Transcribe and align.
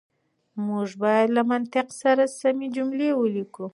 موږ 0.67 0.89
بايد 1.01 1.29
له 1.37 1.41
منطق 1.51 1.87
سره 2.01 2.23
سمې 2.39 2.67
جملې 2.75 3.09
وليکو. 3.15 3.65